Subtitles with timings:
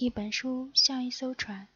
[0.00, 1.68] 一本书像一艘船，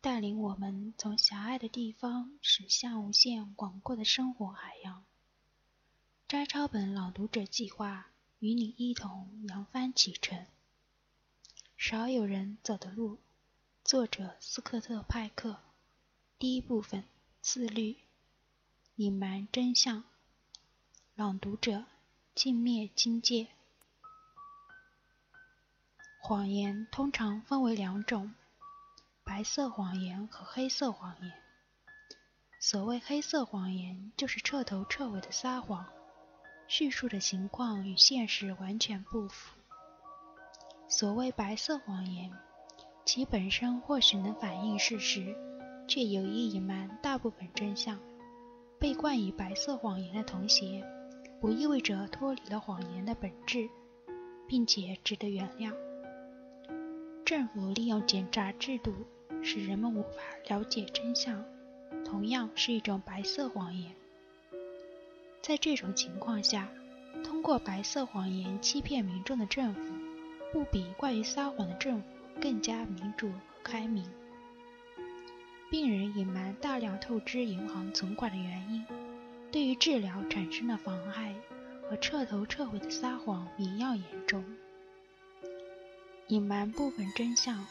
[0.00, 5.04] 带领我们从狭隘的地方驶向无限广阔的生活海洋。
[6.26, 8.08] 摘抄本朗读者计划
[8.40, 10.44] 与你一同扬帆启程。
[11.76, 13.18] 少有人走的路，
[13.84, 15.60] 作者斯科特·派克。
[16.40, 17.04] 第一部分：
[17.40, 17.94] 自律，
[18.96, 20.02] 隐瞒真相。
[21.14, 21.84] 朗读者：
[22.34, 23.46] 镜灭金界。
[26.26, 28.34] 谎言通常分为两种：
[29.22, 31.32] 白色谎言和黑色谎言。
[32.60, 35.86] 所谓黑色谎言，就是彻头彻尾的撒谎，
[36.66, 39.56] 叙述的情况与现实完全不符。
[40.88, 42.32] 所谓白色谎言，
[43.04, 45.32] 其本身或许能反映事实，
[45.86, 47.96] 却有意隐瞒大部分真相。
[48.80, 50.82] 被冠以白色谎言的同学，
[51.40, 53.70] 不意味着脱离了谎言的本质，
[54.48, 55.85] 并且值得原谅。
[57.26, 58.94] 政府利用检查制度
[59.42, 60.08] 使人们无法
[60.46, 61.44] 了解真相，
[62.04, 63.90] 同样是一种白色谎言。
[65.42, 66.68] 在这种情况下，
[67.24, 69.80] 通过白色谎言欺骗民众的政府，
[70.52, 72.06] 不比惯于撒谎的政府
[72.40, 74.08] 更加民主和开明。
[75.68, 78.86] 病人隐瞒大量透支银行存款的原因，
[79.50, 81.34] 对于治疗产生的妨害，
[81.90, 84.44] 和彻头彻尾的撒谎一样严重。
[86.28, 87.64] 隐瞒部分真相，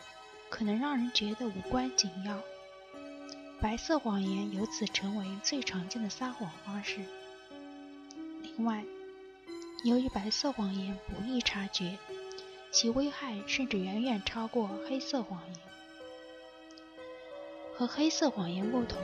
[0.50, 2.40] 可能让人觉得无关紧要。
[3.60, 7.02] 白色谎言由此成为最常见的撒谎方式。
[8.42, 8.86] 另外，
[9.84, 11.98] 由于白色谎言不易察觉，
[12.72, 15.60] 其危害甚至远远超过黑色谎言。
[17.76, 18.98] 和黑色谎言不同，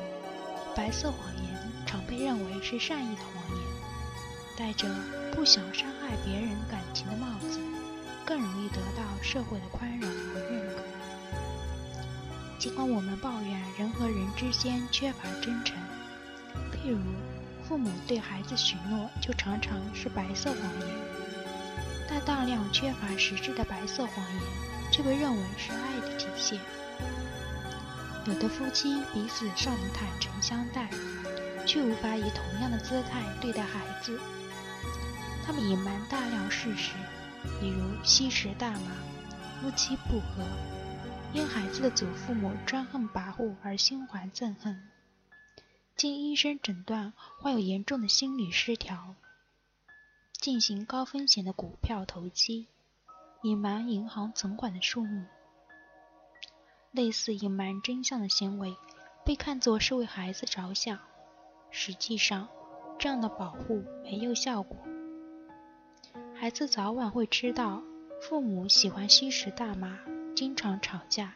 [0.74, 3.68] 白色谎言常被认为是善意的谎言，
[4.58, 4.88] 戴着
[5.34, 7.60] 不想伤害别人感情的帽子。
[8.32, 10.82] 更容易得到社会的宽容和认可。
[12.58, 15.76] 尽管我们抱怨人和人之间缺乏真诚，
[16.72, 16.98] 譬如
[17.68, 20.96] 父母对孩子许诺就常常是白色谎言，
[22.08, 24.44] 但大量缺乏实质的白色谎言
[24.94, 26.58] 却被认为是爱的体现。
[28.24, 30.88] 有的夫妻彼此尚能坦诚相待，
[31.66, 34.18] 却无法以同样的姿态对待孩子，
[35.46, 36.94] 他们隐瞒大量事实。
[37.60, 38.92] 比如吸食大麻、
[39.60, 40.46] 夫妻不和、
[41.34, 44.90] 因孩子的祖父母专横跋扈而心怀憎恨、
[45.96, 49.16] 经医生诊断患有严重的心理失调、
[50.34, 52.68] 进行高风险的股票投机、
[53.44, 55.26] 隐瞒银行存款的数目。
[56.92, 58.76] 类似隐瞒真相的行为
[59.26, 61.00] 被看作是为孩子着想，
[61.70, 62.50] 实际上
[63.00, 64.78] 这样的保护没有效果。
[66.42, 67.84] 孩子早晚会知道，
[68.20, 70.00] 父母喜欢吸食大麻，
[70.36, 71.36] 经常吵架。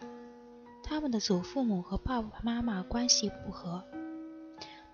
[0.82, 3.84] 他们的祖父母和爸爸妈妈关系不和，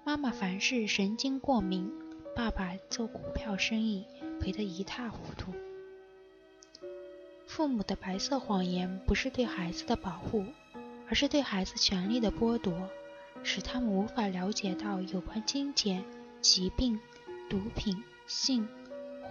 [0.04, 1.90] 妈妈凡事神经过敏，
[2.36, 4.06] 爸爸做股票生意
[4.42, 5.54] 赔得一塌糊涂。
[7.48, 10.44] 父母的白色谎言不是对孩子的保护，
[11.08, 12.90] 而是对孩子权利的剥夺，
[13.44, 16.04] 使他们无法了解到有关金钱、
[16.42, 17.00] 疾病、
[17.50, 18.68] 毒品、性、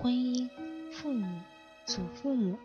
[0.01, 0.49] 婚姻。
[0.93, 1.41] 父母、
[1.87, 2.59] 祖父母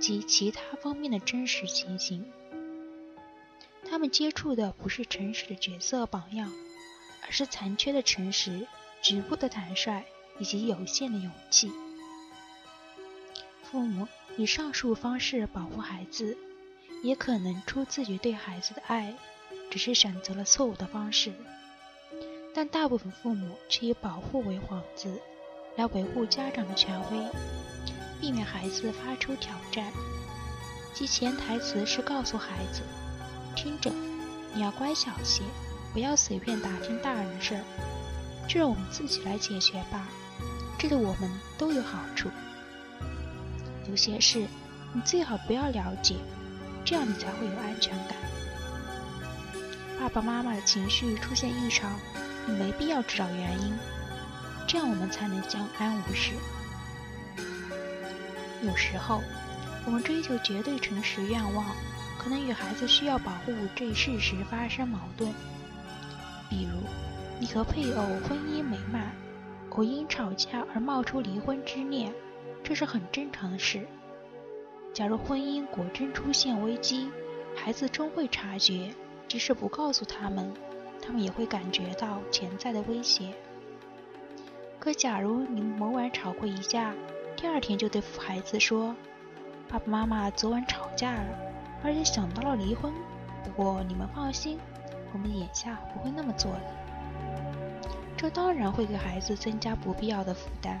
[0.00, 2.30] 及其他方面的真实情形，
[3.88, 6.52] 他们接触的不是诚实的角色榜样，
[7.24, 8.66] 而是残缺的诚实、
[9.00, 10.04] 局部的坦率
[10.38, 11.70] 以及有限的勇气。
[13.62, 14.06] 父母
[14.36, 16.36] 以上述方式保护孩子，
[17.02, 19.14] 也可能出自于对孩子的爱，
[19.70, 21.32] 只是选择了错误的方式。
[22.54, 25.20] 但大部分父母却以保护为幌子。
[25.76, 27.26] 来维护家长的权威，
[28.20, 29.84] 避免孩子发出挑战。
[30.92, 32.82] 其潜台词是告诉孩子
[33.56, 33.90] ：“听着，
[34.52, 35.42] 你要乖巧些，
[35.94, 37.64] 不要随便打听大人事儿，
[38.46, 40.06] 就让我们自己来解决吧，
[40.78, 42.28] 这对我们都有好处。
[43.88, 44.46] 有些事
[44.92, 46.16] 你最好不要了解，
[46.84, 48.18] 这样你才会有安全感。
[49.98, 51.98] 爸爸妈妈的情绪出现异常，
[52.46, 53.74] 你没必要知道原因。”
[54.72, 56.32] 这样我们才能相安无事。
[58.62, 59.20] 有时候，
[59.84, 61.62] 我们追求绝对诚实愿望，
[62.18, 65.30] 可能与孩子需要保护这一事实发生矛盾。
[66.48, 66.70] 比如，
[67.38, 69.12] 你和配偶婚姻美满，
[69.68, 72.10] 偶因吵架而冒出离婚之念，
[72.64, 73.86] 这是很正常的事。
[74.94, 77.10] 假如婚姻果真出现危机，
[77.54, 78.90] 孩子终会察觉，
[79.28, 80.50] 即使不告诉他们，
[81.02, 83.34] 他们也会感觉到潜在的威胁。
[84.82, 86.92] 可假如你们某晚吵过一架，
[87.36, 88.92] 第二天就对孩子说
[89.70, 91.38] ：“爸爸妈妈昨晚吵架了。”
[91.84, 92.92] 而且想到了离婚。
[93.44, 94.58] 不过你们放心，
[95.12, 96.60] 我们眼下不会那么做的。
[98.16, 100.80] 这当然会给孩子增加不必要的负担。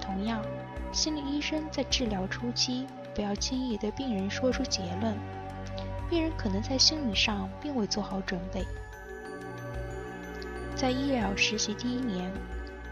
[0.00, 0.42] 同样，
[0.90, 5.16] 心理医生在治疗初期不要轻易对病人说出结论，
[6.08, 8.66] 病人可能在心理上并未做好准备。
[10.80, 12.32] 在医疗实习第一年，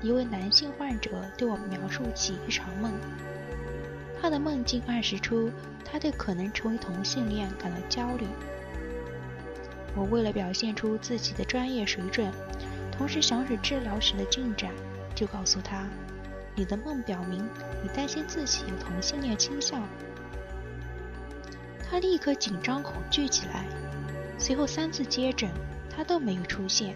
[0.03, 2.93] 一位男性患者对我描述起一场梦，
[4.21, 5.51] 他的梦境暗示出
[5.83, 8.27] 他对可能成为同性恋感到焦虑。
[9.97, 12.31] 我为了表现出自己的专业水准。
[12.93, 14.71] 同时想使治疗时的进展，
[15.15, 15.87] 就告诉他
[16.55, 17.49] ：“你的梦表明
[17.83, 19.83] 你担心自己有同性恋倾向。”
[21.89, 23.65] 他立刻紧张恐惧起来。
[24.37, 25.49] 随后三次接诊，
[25.89, 26.95] 他都没有出现。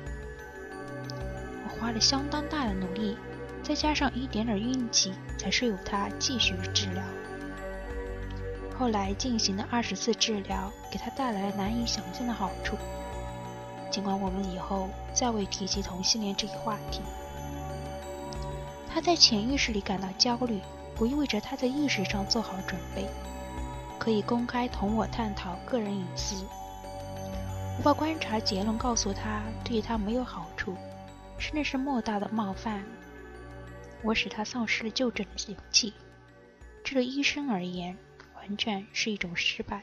[1.82, 3.16] 花了相当大的努力，
[3.60, 7.02] 再加上一点点运气，才说服他继续治疗。
[8.78, 12.76] 后来进行的二十次治疗，给他带来了难以想象的好处。
[13.90, 17.00] 尽管我们以后再未提及同性恋这一话题，
[18.88, 20.60] 他在潜意识里感到焦虑，
[20.94, 23.08] 不意味着他在意识上做好准备，
[23.98, 26.46] 可以公开同我探讨个人隐私。
[27.76, 30.46] 我把观察结论告诉他，对他没有好
[31.42, 32.84] 处，甚至是莫大的冒犯。
[34.04, 35.92] 我使他丧失了就诊的勇气，
[36.84, 37.98] 这对医生而言，
[38.36, 39.82] 完全是一种失败。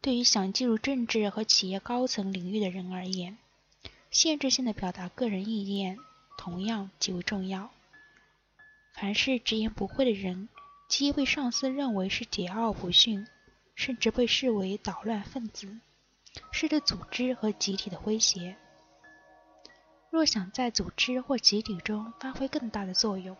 [0.00, 3.36] 对于想进入政治和企业高层领域的人而言，
[4.10, 5.98] 限制性的表达个人意见
[6.38, 7.70] 同样极为重要。
[8.94, 10.48] 凡是直言不讳的人，
[10.88, 13.26] 皆被上司认为是桀骜不驯，
[13.74, 15.78] 甚至被视为捣乱分子，
[16.50, 18.56] 是对组织和集体的威胁。
[20.10, 23.36] 若想在组织或集体中发挥更大的作用，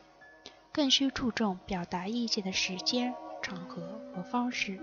[0.70, 3.12] 更需注重表达意见的时间、
[3.42, 4.78] 场合和方式。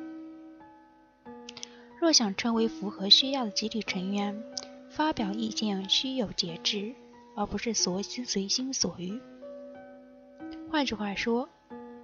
[1.98, 4.44] 若想成为符合需要的集体成员，
[4.90, 6.94] 发表意见需有节制，
[7.38, 9.18] 而不是随心随心所欲。
[10.70, 11.48] 换句话说，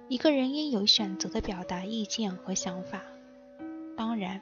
[0.08, 3.02] 一个人应有选择的表达意见和想法。
[3.94, 4.40] 当然，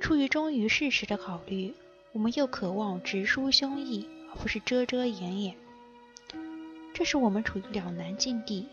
[0.00, 1.72] 出于忠于事实的考虑，
[2.12, 4.04] 我们又渴望直抒胸臆，
[4.34, 5.56] 不是遮遮掩掩。
[6.92, 8.68] 这使我们处于两难境地：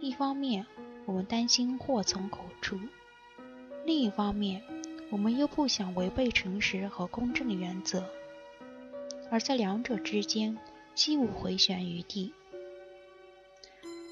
[0.00, 0.66] 一方面，
[1.04, 2.76] 我们担心祸从口出；
[3.84, 4.62] 另一方面，
[5.10, 8.04] 我们又不想违背诚实和公正的原则，
[9.30, 10.58] 而在两者之间
[10.94, 12.32] 几无回旋余地。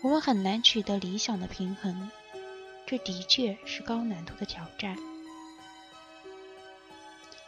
[0.03, 2.11] 我们很难取得理想的平衡，
[2.87, 4.97] 这的确是高难度的挑战。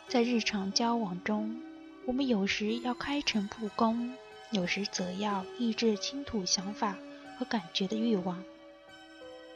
[0.08, 1.60] 在日常交往中，
[2.06, 4.14] 我们有时要开诚布公，
[4.52, 6.96] 有时则要抑制倾吐想法
[7.36, 8.40] 和感觉的欲望。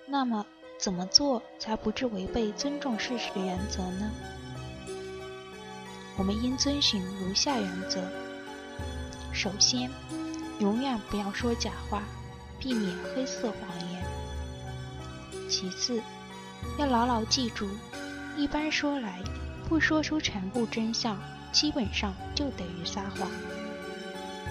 [0.05, 0.44] 那么，
[0.76, 4.11] 怎么做才不致违背尊重事实的原则呢？
[6.19, 8.02] 我们应遵循如下原则：
[9.32, 9.88] 首先，
[10.58, 12.03] 永远不要说假话，
[12.58, 14.03] 避免黑色谎言；
[15.49, 16.03] 其次，
[16.79, 17.69] 要牢牢记住，
[18.37, 19.20] 一般说来，
[19.69, 21.17] 不说出全部真相，
[21.52, 23.31] 基本上就等于撒谎。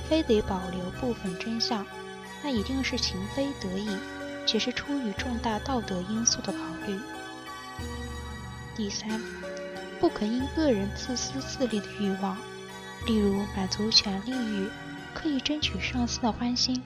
[0.08, 1.86] 非得保留部分真相，
[2.44, 3.98] 那一定是情非得已。
[4.46, 6.58] 且是出于重大道德因素的考
[6.88, 7.00] 虑。
[8.76, 9.22] 第三，
[10.00, 12.36] 不可因个人自私自利的欲望，
[13.06, 14.68] 例如满足权力欲、
[15.14, 16.82] 刻意争取上司的欢心、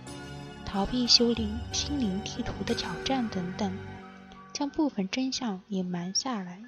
[0.66, 3.74] 逃避修灵心灵地图的挑战等等，
[4.52, 6.62] 将部分真相隐瞒下来。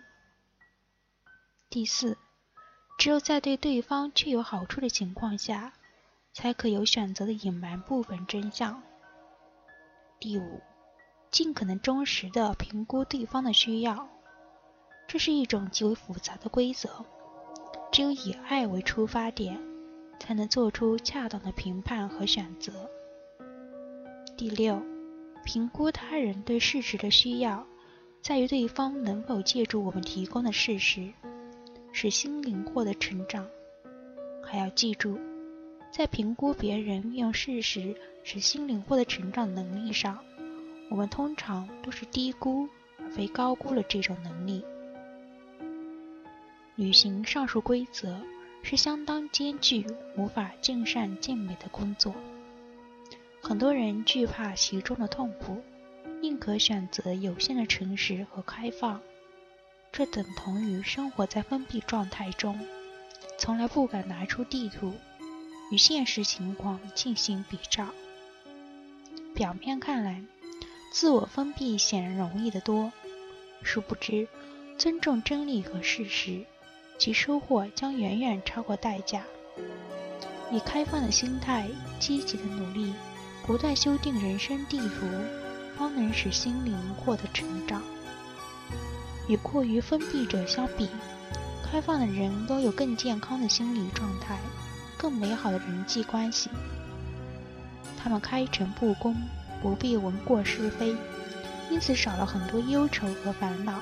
[1.70, 2.18] 第四，
[2.98, 5.74] 只有在对对方确有好处的情况下，
[6.34, 8.82] 才可有选择的隐瞒部分真相。
[10.20, 10.62] 第五。
[11.32, 14.08] 尽可能忠实地评估对方的需要，
[15.06, 17.04] 这是一种极为复杂的规则。
[17.92, 19.60] 只有以爱为出发点，
[20.18, 22.90] 才能做出恰当的评判和选择。
[24.38, 24.82] 第六，
[25.44, 27.68] 评估他人对事实的需要，
[28.22, 31.12] 在于对方能否借助我们提供的事实，
[31.98, 33.48] 使心灵获得成长。
[34.44, 35.18] 还要记住，
[35.94, 40.20] 在评估别人运用事实使心灵获得成长能力上。
[40.90, 42.68] 我们通常都是低估
[43.00, 44.62] 而非高估了这种能力。
[46.76, 48.22] 履行上述规则
[48.62, 49.86] 是相当艰巨、
[50.18, 52.14] 无法尽善尽美的工作。
[53.42, 55.62] 很多人惧怕其中的痛苦，
[56.22, 59.00] 宁可选择有限的诚实和开放。
[59.98, 62.60] 这等同于生活在封闭状态中，
[63.38, 64.94] 从来不敢拿出地图
[65.72, 67.88] 与现实情况进行比照。
[69.34, 70.22] 表面看来，
[70.92, 72.92] 自我封闭显然容易得多，
[73.64, 74.28] 殊不知，
[74.78, 76.44] 尊重真理和事实，
[77.00, 79.24] 其收获将远远超过代价。
[80.52, 81.70] 以开放的心态，
[82.02, 82.94] 积极的努力，
[83.46, 85.08] 不断修订人生地图，
[85.78, 87.82] 方能使心灵获得成长。
[89.28, 90.90] 与过于封闭者相比，
[91.64, 94.38] 开放的人拥有更健康的心理状态，
[94.98, 96.50] 更美好的人际关系。
[97.98, 99.16] 他们开诚布公，
[99.62, 100.96] 不必闻过是非，
[101.72, 103.80] 因此少了很多忧愁和烦恼。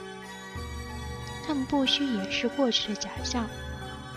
[1.46, 3.46] 他们不需掩饰过去的假象，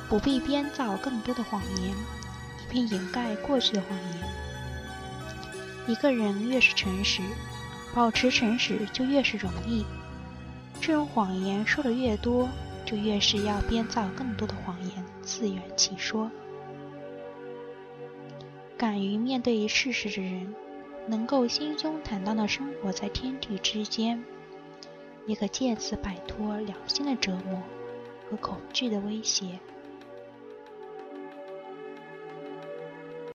[0.09, 4.29] 不必编造更多的谎言，以便掩盖过去的谎言。
[5.89, 7.21] 一个人越是诚实，
[7.93, 9.85] 保持诚实就越是容易。
[10.87, 12.49] 这种谎言说的越多，
[12.85, 16.31] 就越是要编造更多的谎言，自圆其说。
[18.77, 20.55] 敢于面对事实的人，
[21.09, 24.23] 能够心胸坦荡的生活在天地之间，
[25.27, 27.61] 也可借此摆脱良心的折磨
[28.31, 29.59] 和恐惧的威胁。